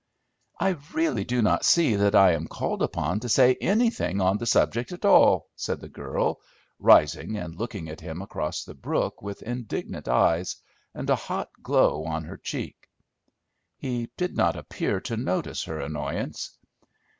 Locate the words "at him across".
7.87-8.63